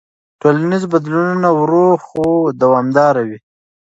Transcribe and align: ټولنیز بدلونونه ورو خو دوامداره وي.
ټولنیز 0.41 0.83
بدلونونه 0.93 1.49
ورو 1.59 1.87
خو 2.05 2.25
دوامداره 2.61 3.21
وي. 3.27 3.37